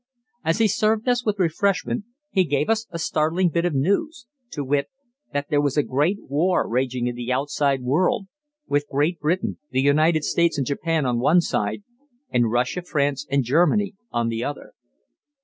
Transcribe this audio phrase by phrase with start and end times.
[0.43, 4.63] As he served us with refreshment, he gave us a startling bit of news, to
[4.65, 4.89] wit:
[5.31, 8.25] that there was a great war raging in the outside world,
[8.65, 11.83] with Great Britain, the United States, and Japan on one side,
[12.31, 14.73] and Russia, France, and Germany on the other.